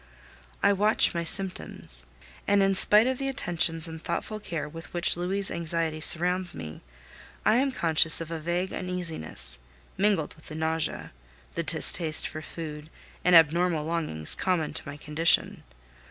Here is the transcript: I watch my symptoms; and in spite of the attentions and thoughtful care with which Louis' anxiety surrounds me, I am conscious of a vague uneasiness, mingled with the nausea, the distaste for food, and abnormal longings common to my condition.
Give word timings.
I 0.63 0.73
watch 0.73 1.13
my 1.13 1.23
symptoms; 1.23 2.07
and 2.47 2.63
in 2.63 2.73
spite 2.73 3.05
of 3.05 3.19
the 3.19 3.27
attentions 3.27 3.87
and 3.87 4.01
thoughtful 4.01 4.39
care 4.39 4.67
with 4.67 4.91
which 4.95 5.15
Louis' 5.15 5.51
anxiety 5.51 6.01
surrounds 6.01 6.55
me, 6.55 6.81
I 7.45 7.57
am 7.57 7.71
conscious 7.71 8.19
of 8.19 8.31
a 8.31 8.39
vague 8.39 8.73
uneasiness, 8.73 9.59
mingled 9.99 10.33
with 10.33 10.47
the 10.47 10.55
nausea, 10.55 11.11
the 11.53 11.61
distaste 11.61 12.27
for 12.27 12.41
food, 12.41 12.89
and 13.23 13.35
abnormal 13.35 13.85
longings 13.85 14.33
common 14.33 14.73
to 14.73 14.87
my 14.87 14.97
condition. 14.97 15.61